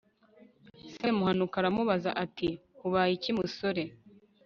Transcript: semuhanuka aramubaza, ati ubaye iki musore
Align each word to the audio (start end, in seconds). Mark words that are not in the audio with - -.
semuhanuka 0.93 1.55
aramubaza, 1.61 2.09
ati 2.23 2.49
ubaye 2.85 3.11
iki 3.17 3.31
musore 3.39 3.83